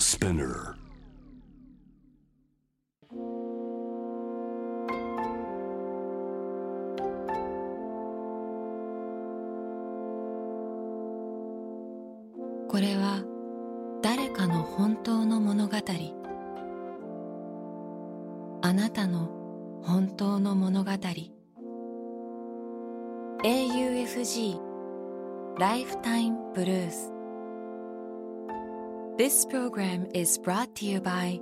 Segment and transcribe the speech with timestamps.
[0.00, 0.79] Spinner.
[29.20, 31.38] This program is brought to you by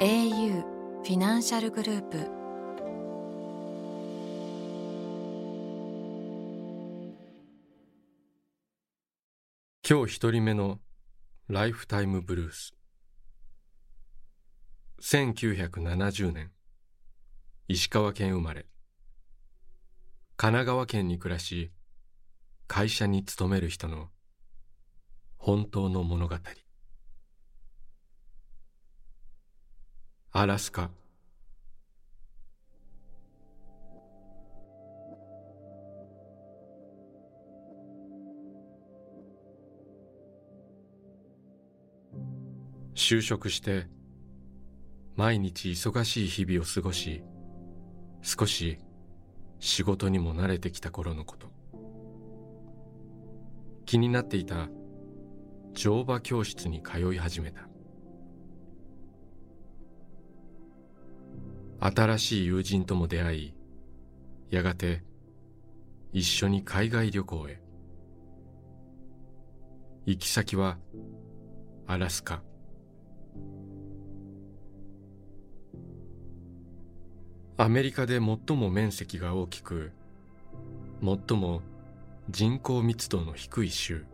[0.00, 0.62] au
[1.02, 2.16] フィナンシャルグループ
[9.86, 10.78] 今日一人目の
[11.50, 12.74] ライフタイムブルース
[15.02, 16.52] 1970年
[17.68, 18.64] 石川県生まれ
[20.38, 21.70] 神奈川県に暮らし
[22.66, 24.08] 会社に勤める人の
[25.46, 26.34] 本当の物語。
[30.32, 30.90] アラスカ。
[42.96, 43.86] 就職して
[45.14, 47.22] 毎日忙しい日々を過ごし
[48.20, 48.80] 少し
[49.60, 51.46] 仕事にも慣れてきた頃のこと。
[53.84, 54.68] 気になっていた
[55.76, 57.68] 乗馬教室に通い始めた。
[61.78, 63.54] 新しい友人とも出会い
[64.48, 65.04] やがて
[66.14, 67.60] 一緒に海外旅行へ。
[70.06, 70.78] 行き先は
[71.86, 72.42] アラスカ。
[77.58, 79.92] アメリカで最も面積が大きく
[81.02, 81.60] 最も
[82.30, 84.06] 人口密度の低い州。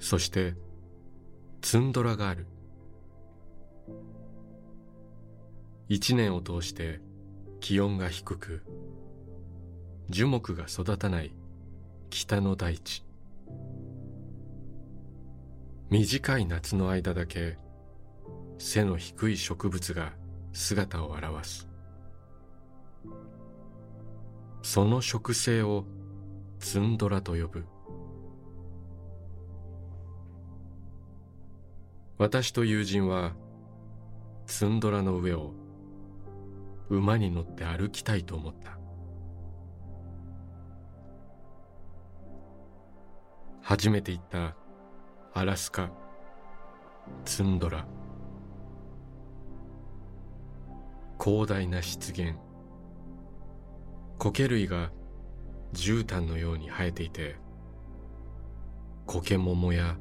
[0.00, 0.54] そして
[1.60, 2.46] ツンドラがある。
[5.88, 7.00] 一年を通して
[7.60, 8.62] 気温が低く
[10.08, 11.32] 樹木が育たない
[12.08, 13.04] 北の大地。
[15.90, 17.58] 短い夏の間だけ
[18.58, 20.12] 背の低い植物が
[20.52, 21.68] 姿を現す。
[24.62, 25.84] その植生を
[26.58, 27.64] ツンドラと呼ぶ。
[32.20, 33.32] 私と友人は
[34.44, 35.54] ツンドラの上を
[36.90, 38.78] 馬に乗って歩きたいと思った。
[43.62, 44.54] 初めて行った
[45.32, 45.90] アラスカ
[47.24, 47.86] ツンドラ。
[51.18, 52.34] 広大な湿原。
[54.18, 54.90] 苔類が
[55.72, 57.36] 絨毯のように生えていて
[59.06, 59.96] 苔桃や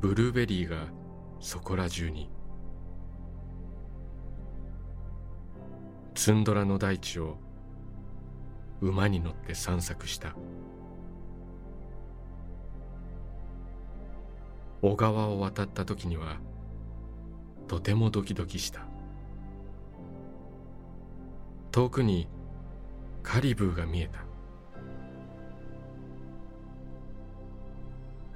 [0.00, 0.99] ブルーベリーが
[1.40, 2.30] そこら中に。
[6.14, 7.38] ツンドラの大地を
[8.82, 10.34] 馬に乗って散策した。
[14.82, 16.36] 小川を渡った時には
[17.68, 18.86] とてもドキドキした。
[21.70, 22.28] 遠くに
[23.22, 24.24] カリブーが見えた。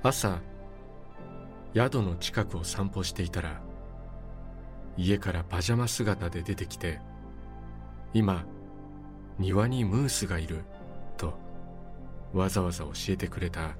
[0.02, 0.40] 朝
[1.74, 3.60] 宿の近くを散歩していたら
[4.96, 7.00] 家からパジャマ姿で出てきて
[8.12, 8.44] 今
[9.38, 10.64] 庭にムースがいる
[11.16, 11.34] と
[12.32, 13.76] わざわざ教えてくれた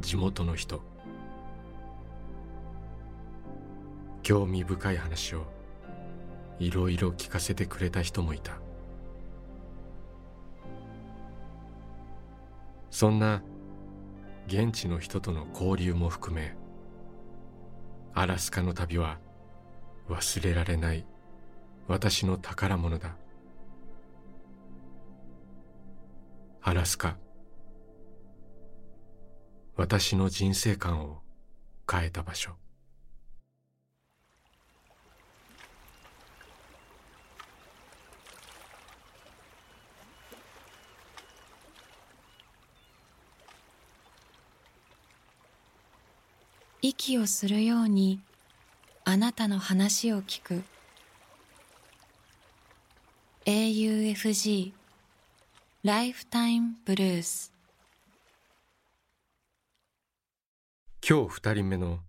[0.00, 0.82] 地元の人。
[4.22, 5.44] 興味深い話を
[6.58, 8.58] いろいろ聞かせてくれた人もいた。
[12.90, 13.42] そんな
[14.46, 16.54] 現地の人との交流も含め
[18.12, 19.18] アラスカの旅は
[20.08, 21.06] 忘れられない
[21.86, 23.16] 私の宝物だ。
[26.62, 27.16] アラスカ
[29.76, 31.22] 私の人生観を
[31.90, 32.52] 変えた場所。
[46.82, 48.20] 息をするように
[49.04, 50.62] あなたの話を聞く。
[53.44, 54.72] AUFG
[55.82, 57.52] ライフタイムブルース
[61.06, 62.00] 今日二人目の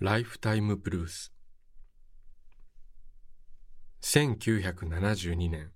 [0.00, 1.32] ライフタイムブルース
[4.02, 5.70] 1972年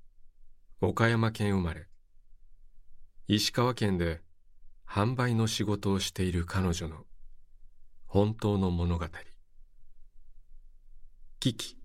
[0.81, 1.87] 岡山県生まれ。
[3.29, 4.21] 石川県で
[4.87, 7.06] 販売の仕事をしている彼女の
[8.07, 9.07] 本当の物語。
[11.41, 11.77] キキ。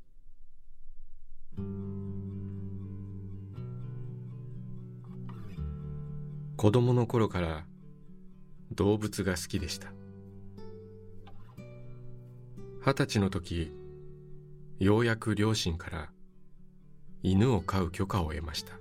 [6.57, 7.65] 子供の頃から
[8.71, 9.91] 動物が好きでした。
[12.85, 13.73] 二十歳の時
[14.79, 16.11] ようやく両親から
[17.23, 18.79] 犬を飼う許可を得ました。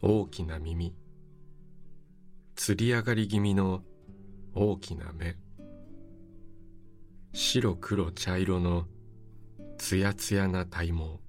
[0.00, 0.94] 大きな耳。
[2.56, 3.82] つり上がり気味の
[4.54, 5.36] 大きな目。
[7.32, 8.84] 白黒茶色の
[9.78, 11.20] つやつやな体毛。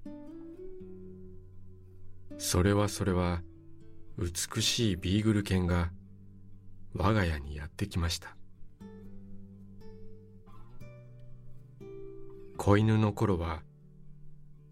[2.36, 3.42] それはそれは
[4.18, 5.90] 美しいビーグル犬が
[6.94, 8.36] 我が家にやってきました。
[12.58, 13.62] 子犬の頃は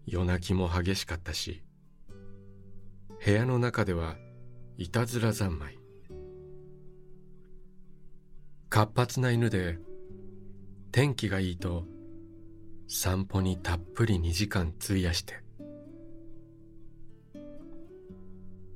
[0.05, 1.63] 夜泣きも激しかったし
[3.23, 4.15] 部屋の中では
[4.77, 5.82] いたずら三昧。
[8.73, 9.77] 活発な犬で
[10.91, 11.83] 天気がいいと
[12.87, 15.43] 散歩にたっぷり2時間費やして。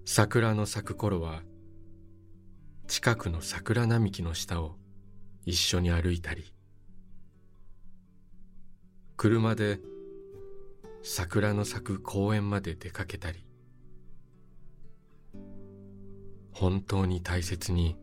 [0.06, 1.42] 桜の咲く頃は
[2.88, 4.76] 近くの桜並木の下を
[5.48, 6.54] 一緒に歩いたり
[9.16, 9.80] 車で
[11.02, 13.44] 桜の咲く公園まで出かけたり
[16.52, 17.98] 本当に大切に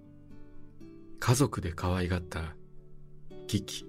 [1.27, 2.55] 家族で可愛がった
[3.47, 3.87] キキ。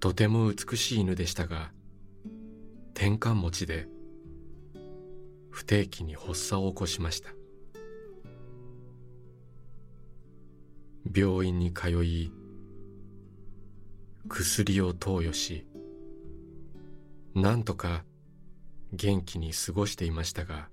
[0.00, 1.70] とても美しい犬でしたが
[2.92, 3.86] 転換持ちで
[5.52, 7.30] 不定期に発作を起こしました。
[11.14, 12.32] 病院に通い
[14.28, 15.68] 薬を投与し
[17.36, 18.04] なんとか
[18.92, 20.68] 元気に過ごしていましたが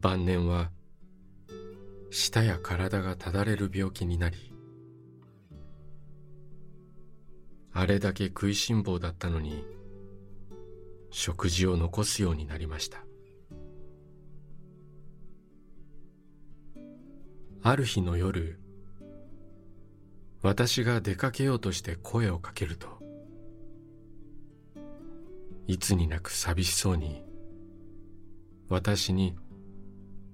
[0.00, 0.70] 晩年は
[2.10, 4.52] 舌や体がただれる病気になり
[7.72, 9.64] あれだけ食いしん坊だったのに
[11.10, 13.04] 食事を残すようになりました。
[17.66, 18.60] ある日の夜
[20.42, 22.88] 私が出かけようとして声をかけると
[25.66, 27.22] いつになく寂しそうに
[28.68, 29.34] 私に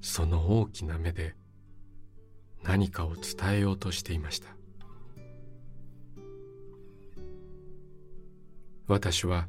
[0.01, 1.35] その大きな目で
[2.63, 4.49] 何かを伝えようとしていました。
[8.87, 9.49] 私は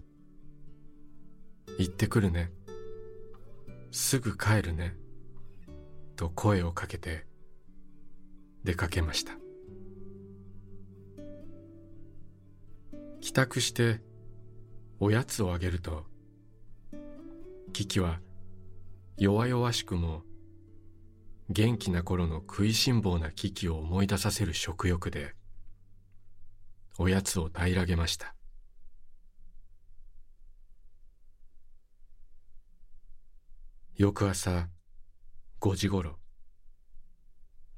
[1.79, 2.51] 「行ってくるね」
[3.91, 4.95] 「すぐ帰るね」
[6.15, 7.25] と声をかけて
[8.63, 9.35] 出かけました。
[13.19, 14.01] 帰宅して
[14.99, 16.05] おやつをあげると
[17.71, 18.19] キキは
[19.17, 20.23] 弱々しくも
[21.53, 25.35] 元気な頃の食いしん坊なキキを思い出させる食欲で
[26.97, 28.35] おやつを平らげました。
[33.97, 34.69] 翌朝
[35.59, 36.19] 5時ごろ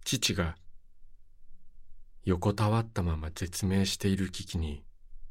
[0.05, 0.55] 父が
[2.25, 4.83] 横たわったまま絶命している危機に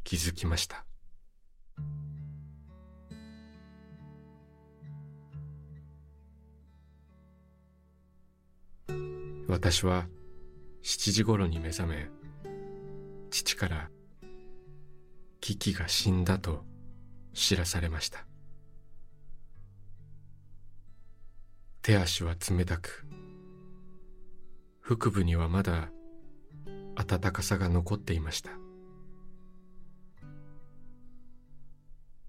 [0.03, 0.85] 気づきました。
[9.53, 10.07] 私は
[10.83, 12.09] 7時頃に目覚め
[13.31, 13.91] 父から
[15.43, 16.65] キキが死んだと
[17.35, 18.25] 知らされました。
[21.83, 23.05] 手足は冷たく
[24.81, 25.91] 腹部にはまだ
[26.95, 28.53] 暖かさが残っていました。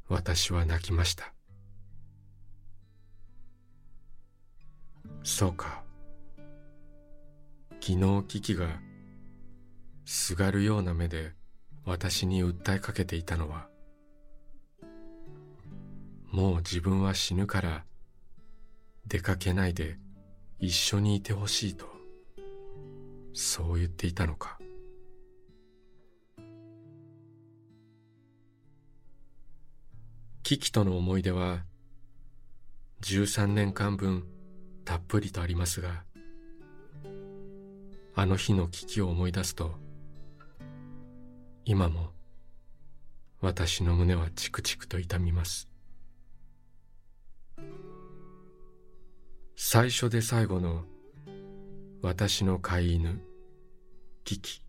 [0.10, 1.34] 私は泣きました。
[5.24, 5.83] そうか。
[7.86, 8.80] 昨日キキが
[10.06, 11.34] すがるような目で
[11.84, 13.68] 私に訴えかけていたのは
[16.32, 17.84] もう自分は死ぬから
[19.06, 19.98] 出かけないで
[20.60, 21.86] 一緒にいてほしいと
[23.34, 24.58] そう言っていたのか。
[30.42, 31.66] キキとの思い出は
[33.02, 34.26] 13年間分
[34.86, 36.06] たっぷりとありますが
[38.16, 39.72] あの日の危機を思い出すと
[41.66, 42.12] 今も
[43.42, 45.68] 私の胸はチクチクと痛みます。
[49.56, 50.84] 最初で最後の
[52.02, 53.22] 私の飼い犬
[54.24, 54.62] キキ。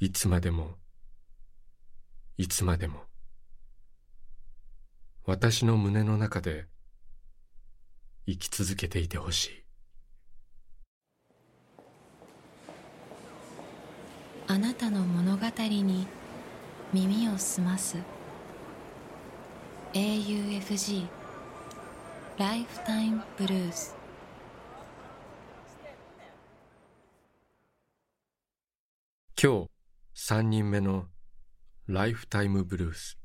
[0.00, 0.74] いつまでも
[2.36, 3.04] いつまでも
[5.24, 6.66] 私の胸の中で
[8.26, 9.64] 生き続けていてほしい。
[14.48, 16.06] あなたの物語に
[16.92, 17.96] 耳を澄ます。
[19.94, 21.06] AUFG
[22.38, 23.94] ライフタイムブルース
[29.40, 29.66] 今
[30.16, 31.08] 日3人目の
[31.88, 33.18] ライフタイムブルース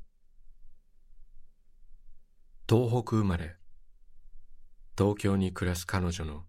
[2.68, 3.57] 東北生まれ
[4.98, 6.42] 東京に暮らす彼女の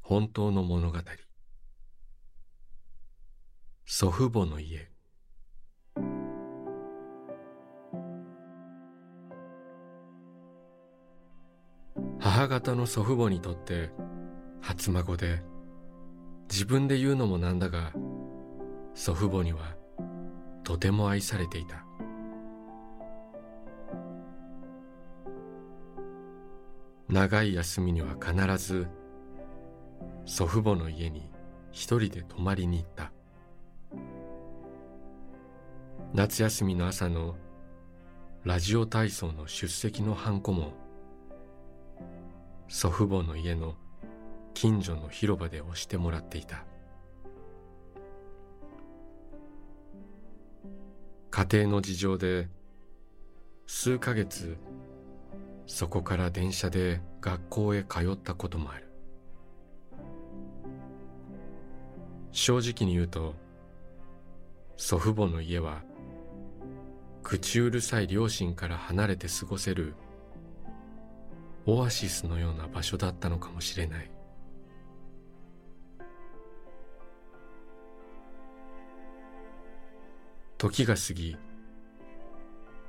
[0.00, 0.98] 本当の物語。
[3.84, 4.88] 祖父母の家。
[12.18, 13.90] 母方の祖父母にとって
[14.62, 15.42] 初孫で
[16.50, 17.92] 自分で言うのもなんだが
[18.94, 19.76] 祖父母には
[20.64, 21.89] とても愛されていた。
[27.10, 28.86] 長い休みには必ず
[30.26, 31.28] 祖父母の家に
[31.72, 33.10] 一人で泊まりに行った。
[36.14, 37.36] 夏休みの朝の
[38.44, 40.72] ラジオ体操の出席のハンコも
[42.68, 43.74] 祖父母の家の
[44.54, 46.64] 近所の広場で押してもらっていた。
[51.32, 52.48] 家庭の事情で
[53.66, 54.56] 数ヶ月
[55.72, 58.90] そこから電車で学校へ通ったこともある。
[62.32, 63.34] 正直に言うと
[64.76, 65.82] 祖父母の家は
[67.22, 69.94] 口うるさい両親から離れて過ごせる
[71.66, 74.10] オアシスのような場所だったのかもしれない。
[80.58, 81.36] 時が過ぎ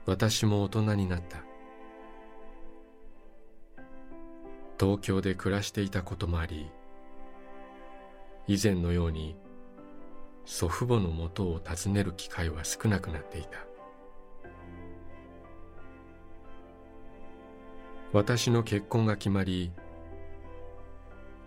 [0.07, 1.50] 私も大人になった。
[4.81, 6.71] 東京で暮らしていたこともあり
[8.47, 9.35] 以前のように
[10.43, 13.59] 祖父母のもとを訪ねる機会は少なくなっていた。
[18.11, 19.71] 私の結婚が決まり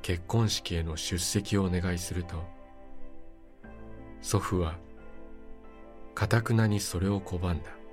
[0.01, 2.45] 結婚式への出席をお願いすると
[4.23, 4.77] 祖父は
[6.15, 7.84] かたくなにそれを拒んだ。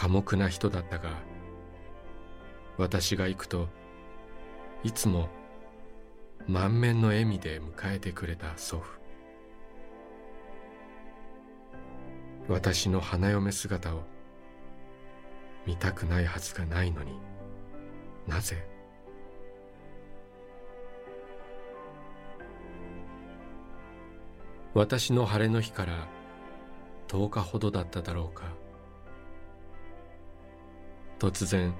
[0.00, 1.10] 寡黙な人だったが
[2.78, 3.68] 私が行くと
[4.82, 5.28] いつも
[6.46, 8.84] 満面の笑みで迎えてくれた祖父。
[12.48, 14.00] 私の花嫁姿を
[15.66, 17.12] 見たくないはずがないのに
[18.26, 18.56] なぜ？
[24.72, 26.08] 私の晴れの日から
[27.08, 28.58] 10日ほどだっただろうか。
[31.20, 31.74] 突然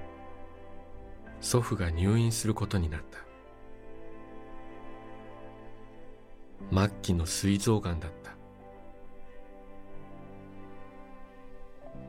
[1.40, 3.18] 祖父が入院することになった。
[6.70, 8.36] 末期の膵臓がんだった。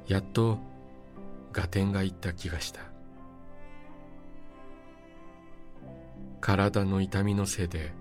[0.08, 0.60] やっと
[1.54, 2.82] 合点がいった気がした。
[6.42, 7.94] 体の痛みのせいで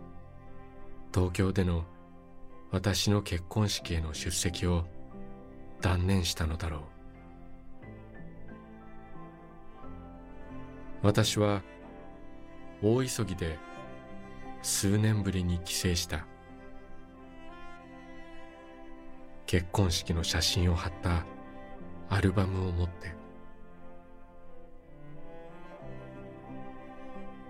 [1.15, 1.85] 東京での
[2.73, 4.87] 私の結婚式への出席を
[5.81, 7.00] 断念したのだろう。
[11.03, 11.63] 私は
[12.83, 13.59] 大急ぎで
[14.63, 16.27] 数年ぶりに帰省した。
[19.47, 21.25] 結婚式の写真を貼った
[22.11, 23.15] アルバムを持って。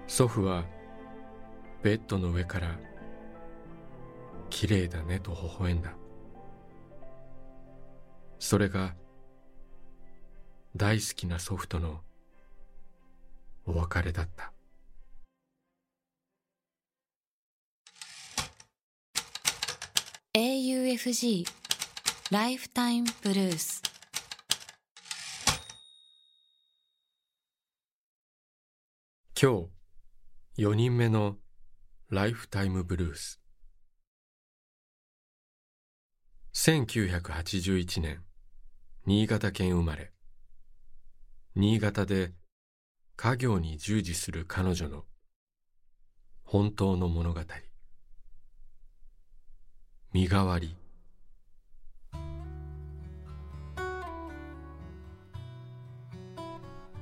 [0.07, 0.65] 祖父は
[1.83, 2.79] ベッドの上から
[4.49, 5.95] 綺麗だねと微笑んだ。
[8.39, 8.95] それが
[10.77, 12.01] 大好きな祖父との
[13.71, 14.53] お別れだった。
[20.35, 21.45] AUFG
[22.33, 23.83] ライフタイムブルース
[29.41, 29.69] 今
[30.57, 31.37] 日4人目の
[32.09, 33.41] ライフタイムブルース
[36.55, 38.25] 1981年
[39.07, 40.11] 新潟県生まれ。
[41.55, 42.33] 新潟で
[43.23, 45.05] 家業に従事する彼女の
[46.43, 47.41] 本当の物語。
[50.15, 50.75] 身代わり。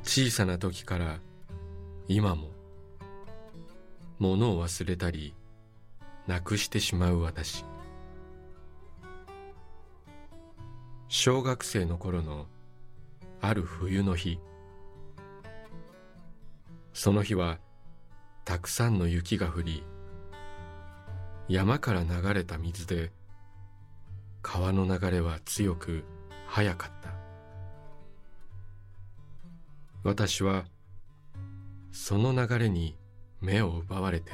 [0.02, 1.20] 小さな時から
[2.08, 2.48] 今も
[4.18, 5.36] 物を忘れたり
[6.26, 7.64] なくしてしまう私。
[11.06, 12.46] 小学生の頃の
[13.40, 14.40] ある冬の日。
[16.98, 17.60] その日は
[18.44, 19.84] たくさんの雪が降り
[21.48, 23.12] 山から流れた水で
[24.42, 26.02] 川の流れは強く
[26.48, 27.10] 速かった。
[30.02, 30.64] 私は
[31.92, 32.96] その流れに
[33.40, 34.32] 目を奪われて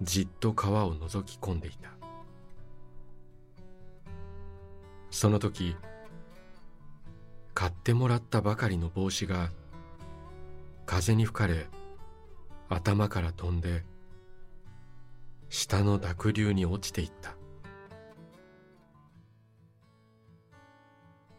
[0.00, 1.90] じっと川を覗き込んでいた。
[5.10, 5.76] その時
[7.52, 9.50] 買ってもらったばかりの帽子が
[10.96, 11.66] 風に吹かれ
[12.68, 13.82] 頭から飛んで
[15.48, 17.34] 下の濁流に落ちていった。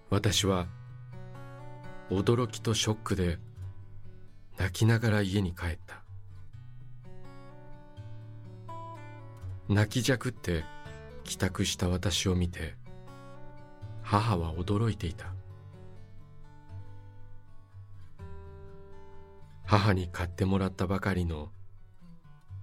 [0.10, 0.68] 私は
[2.10, 3.40] 驚きとショックで
[4.58, 6.04] 泣きながら家に帰った。
[9.70, 10.66] 泣きじゃくって
[11.24, 12.76] 帰宅した私を見て
[14.04, 15.35] 母は驚いていた。
[19.66, 21.50] 母に買ってもらったばかりの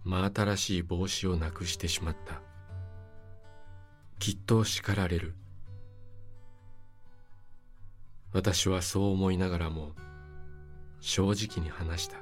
[0.05, 2.41] 真新しい帽子をなくしてしまった。
[4.19, 5.35] きっと叱られる。
[8.33, 9.93] 私はそう思いながらも
[11.01, 12.19] 正直に話した。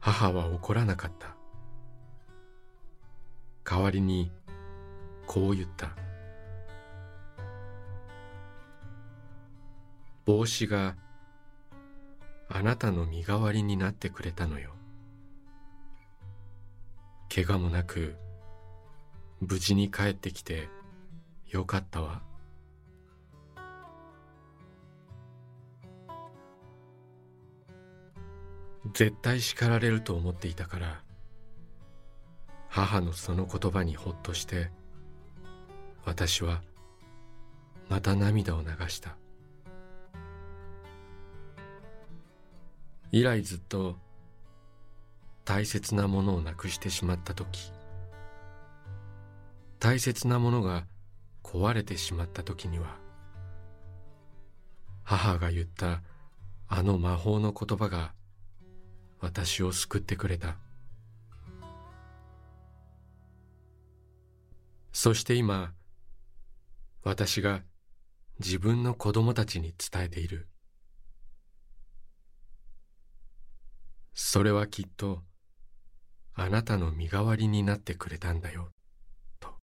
[0.00, 1.34] 母は怒らなかった。
[3.64, 4.30] 代わりに
[5.26, 6.01] こう言った。
[10.24, 10.96] 帽子が
[12.48, 14.70] あなたの身代わりになってくれたのよ。
[17.34, 18.14] 怪我もなく
[19.40, 20.68] 無事に帰ってきて
[21.48, 22.22] よかったわ。
[28.94, 31.02] 絶対叱られると思っていたから
[32.68, 34.70] 母のその言葉にほっとして
[36.04, 36.62] 私は
[37.88, 39.16] また涙を流した。
[43.12, 43.96] 以来ずっと
[45.44, 47.70] 大切なものをなくしてしまった時。
[49.78, 50.86] 大切なものが
[51.42, 52.96] 壊れてしまった時には
[55.02, 56.02] 母が言った
[56.68, 58.14] あの魔法の言葉が
[59.20, 60.56] 私を救ってくれた。
[64.92, 65.74] そして今
[67.02, 67.62] 私が
[68.38, 70.48] 自分の子供たちに伝えている。
[74.14, 75.22] それはきっと
[76.34, 78.68] あなたの身代わりになってくれたんだよ
[79.40, 79.54] と。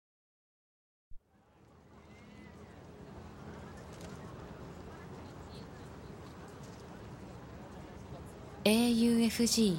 [8.64, 9.78] AUFG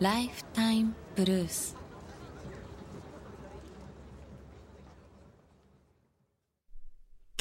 [0.00, 1.76] ライフタイムブルース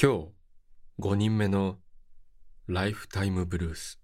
[0.02, 0.28] 今日
[1.00, 1.78] 5人目の
[2.68, 4.01] ライフタイムブルース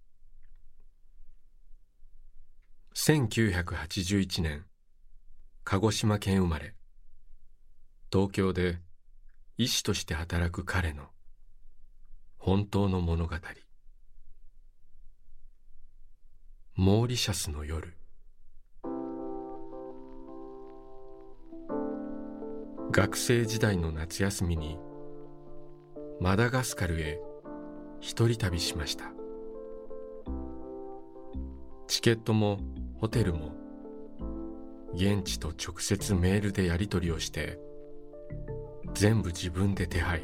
[2.99, 4.65] 1981年
[5.63, 6.73] 鹿児島県生まれ。
[8.11, 8.79] 東京で
[9.55, 11.03] 医師として働く彼の
[12.39, 13.35] 本当の物語。
[16.73, 17.93] モーリシャスの夜。
[22.91, 24.79] 学生時代の夏休みに
[26.19, 27.19] マダガスカルへ
[27.99, 29.11] 一人旅しました。
[31.87, 32.59] チケットも
[32.99, 33.51] ホテルも
[34.93, 37.59] 現地と直接メールでやり取りをして
[38.93, 40.23] 全部自分で手配。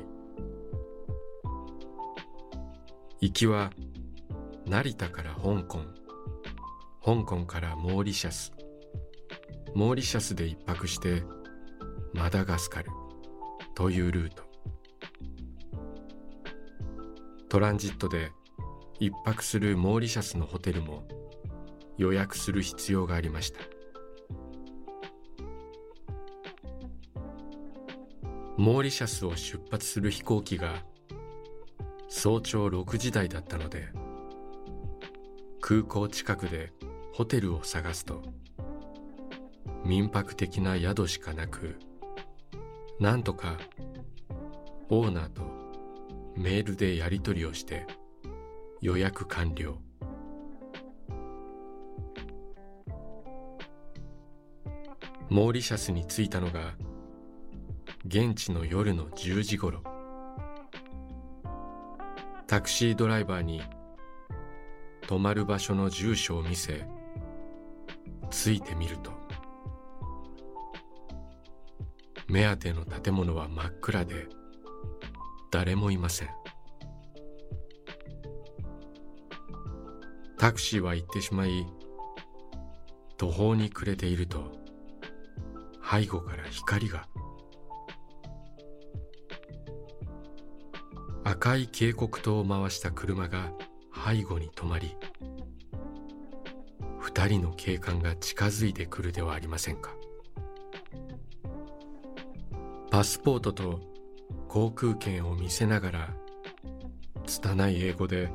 [3.22, 3.72] 行きは
[4.66, 5.80] 成田から香港。
[7.06, 8.52] 香港からモーリシャス。
[9.76, 11.24] モーリシャスで一泊して
[12.14, 12.90] マダガスカル。
[13.76, 14.44] というルート。
[17.50, 18.32] トランジットで
[19.00, 21.08] 一泊するモーリシャスのホテルも
[21.98, 23.60] 予約する必要がありました。
[28.56, 30.84] モーリシャスを出発する飛行機が
[32.08, 33.88] 早朝6時台だったので
[35.60, 36.72] 空港近くで
[37.14, 38.22] ホテルを探すと
[39.84, 41.78] 民泊的な宿しかなく
[43.00, 43.58] なんとか
[44.90, 45.42] オーナーと
[46.38, 47.88] メールでやり取りをして
[48.82, 49.78] 予約完了。
[55.34, 56.76] モーリシャスに着いたのが
[58.06, 59.82] 現地の夜の10時頃。
[62.46, 63.64] タクシードライバーに
[65.08, 66.86] 泊まる場所の住所を見せ
[68.30, 69.10] 着いてみると
[72.28, 74.28] 目当ての建物は真っ暗で
[75.50, 76.30] 誰もいません。
[80.38, 81.66] タクシーは行ってしまい
[83.18, 84.62] 途方に暮れていると
[85.96, 87.08] 背後から光が。
[91.24, 93.52] 赤い警告灯を回した車が
[93.94, 94.96] 背後に止まり
[97.00, 99.92] 二人の警官が近づいてくるではありませんか。
[102.90, 103.80] パスポートと
[104.48, 106.14] 航空券を見せながら
[107.28, 108.32] 拙い英語で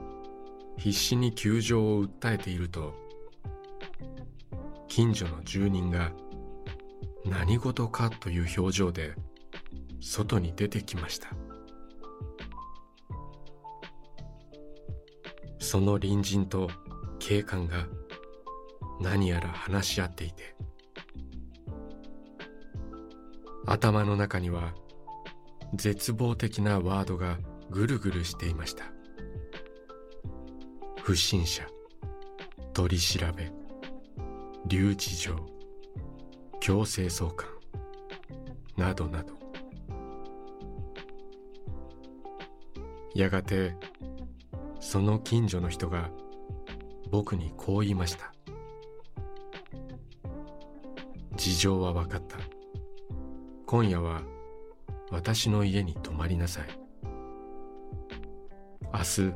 [0.77, 2.95] 必死に窮状を訴えていると
[4.87, 6.13] 近所の住人が
[7.31, 9.15] 何事かという表情で
[10.01, 11.29] 外に出てきました。
[15.59, 16.71] その隣人と
[17.19, 17.87] 警官が
[19.01, 20.57] 何やら話し合っていて
[23.67, 24.73] 頭の中には
[25.75, 27.39] 絶望的なワードが
[27.71, 28.85] ぐるぐるしていました。
[31.03, 31.67] 不審者
[32.73, 33.53] 取り調べ
[34.67, 35.58] 留置場。
[36.69, 37.49] 強制送還。
[38.77, 39.33] などなど。
[43.15, 43.75] やがて
[44.79, 46.11] その近所の人が
[47.11, 48.35] 僕にこう言いました。
[51.37, 52.37] 事情は分かった。
[53.65, 54.21] 今夜は
[55.11, 56.65] 私の家に泊まりなさい。
[58.93, 59.35] 明日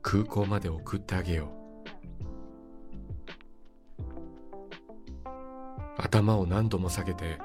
[0.00, 1.63] 空港まで送ってあげよう。
[6.14, 7.38] 頭を何度も下げて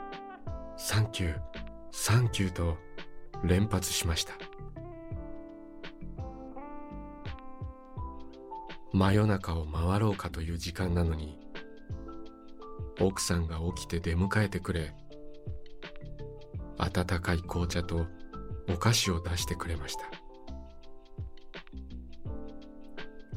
[0.78, 2.78] thank you thank you と
[3.44, 4.34] 連発しました。
[8.94, 11.40] 真夜中を回ろうかという時間なのに
[13.00, 14.94] 奥さんが起きて出迎えてくれ
[16.78, 18.06] 温かい紅茶と
[18.72, 20.04] お菓子を出してくれました。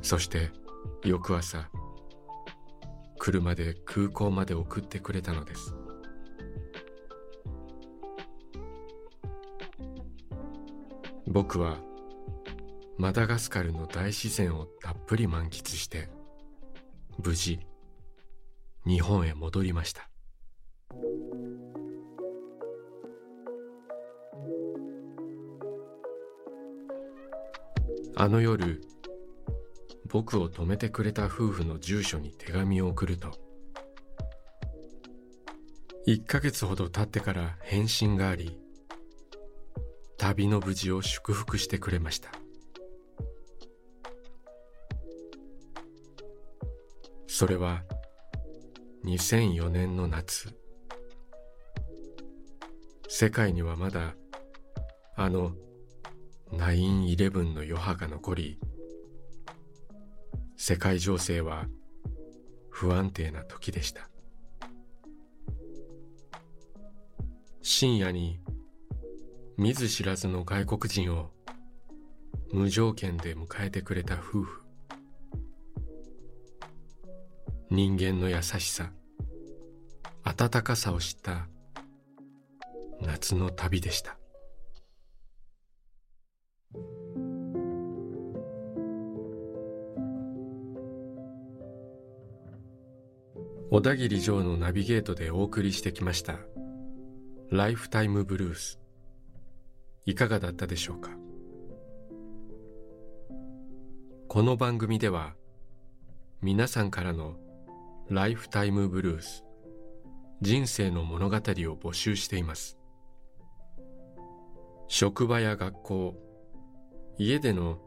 [0.03, 0.51] そして
[1.05, 1.71] 翌朝
[3.25, 5.77] 車で空港まで送ってくれたのです。
[11.29, 11.79] 僕は
[12.99, 16.09] マダガスカルの大自然をたっぷり満喫して
[17.25, 17.61] 無事
[18.85, 20.11] 日本へ戻りました。
[28.17, 28.83] あの夜
[30.13, 33.33] 僕を泊めてくれた夫婦の住所に手紙を送ると。
[36.07, 38.59] 1ヶ月ほど経ってから返信があり
[40.19, 42.31] 旅の無事を祝福してくれました。
[47.27, 47.83] それは
[49.07, 50.55] 2004年の夏。
[53.09, 54.15] 世界にはまだ
[55.17, 55.53] あの
[56.53, 58.59] 9-11の余波が残り
[60.65, 61.67] 世界情勢は
[62.71, 64.09] 不安定な時でした。
[67.63, 68.39] 深夜に
[69.59, 71.33] 見ず知らずの外国人を
[72.53, 74.63] 無条件で迎えてくれた夫婦。
[77.69, 78.93] 人間の優しさ
[80.23, 81.49] 温かさを知った
[83.01, 84.17] 夏の旅でした。
[93.75, 96.37] 小田切城のナビゲートでお送りしてきました。
[97.51, 98.79] ライフタイムブルース
[100.05, 101.09] いかがだったでしょうか？
[104.29, 105.33] この番組では
[106.43, 107.37] 皆さんからの
[108.11, 109.43] ライフタイムブルース
[110.43, 112.77] 人生の物語を募集しています。
[114.87, 116.15] 職場や学校
[117.17, 117.79] 家での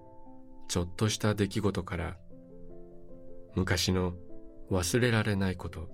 [0.68, 2.18] ちょっとした出来事から
[3.54, 4.16] 昔の
[4.72, 5.90] 忘れられないこと。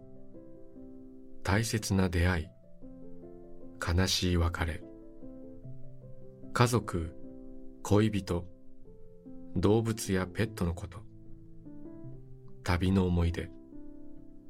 [1.44, 2.48] 大切な出会い。
[3.96, 4.84] 悲しい別れ。
[6.54, 7.16] 家族
[7.84, 8.46] 恋人。
[9.56, 11.00] 動物やペットのこと。
[12.64, 13.50] 旅の思い出。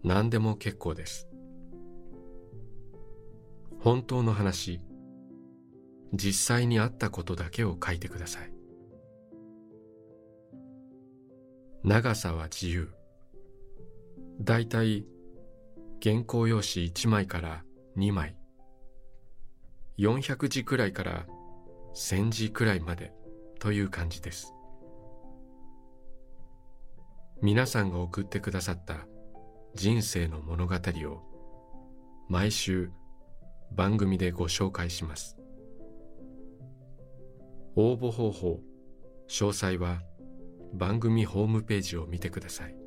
[0.04, 1.28] 何でも結構です。
[3.80, 4.80] 本当の話。
[6.14, 8.54] 実際にあったことだけを書いてください。
[11.84, 13.01] 長さは自由。
[14.44, 15.06] だいたい
[16.02, 17.64] 原稿用紙1枚から
[17.96, 18.36] 2枚。
[20.00, 21.28] 400字くらいから
[21.94, 23.14] 1000字くらいまで
[23.60, 24.52] という感じです。
[27.44, 29.06] 皆さんが送ってくださった
[29.76, 31.22] 人生の物語を
[32.28, 32.92] 毎週
[33.72, 35.38] 番組でご紹介します。
[37.76, 38.60] 応募方法
[39.30, 40.02] 詳細は
[40.74, 42.81] 番組ホームページを見てください。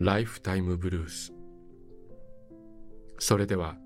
[0.00, 1.32] ライフタイムブルース
[3.18, 3.76] それでは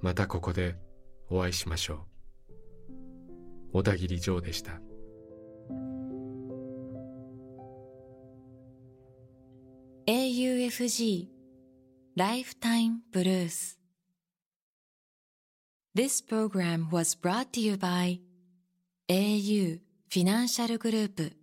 [0.00, 0.76] またここで
[1.28, 2.06] お会いしましょ
[3.72, 4.80] う小田切ジョーでした
[10.06, 11.28] AUFG
[12.16, 13.78] Lifetime Blues
[15.94, 18.20] This program was brought to you by
[19.08, 21.41] au フィ